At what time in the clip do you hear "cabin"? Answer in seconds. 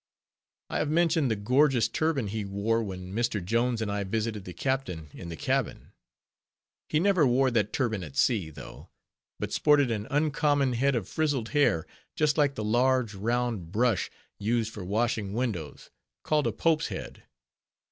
5.35-5.91